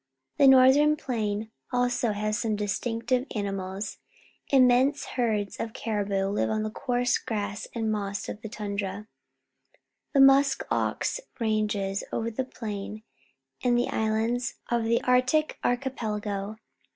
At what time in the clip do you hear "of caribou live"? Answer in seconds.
5.59-6.49